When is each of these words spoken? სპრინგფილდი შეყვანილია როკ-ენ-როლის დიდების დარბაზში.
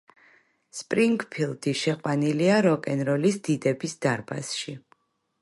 სპრინგფილდი 0.77 1.73
შეყვანილია 1.81 2.57
როკ-ენ-როლის 2.69 3.39
დიდების 3.51 3.95
დარბაზში. 4.09 4.77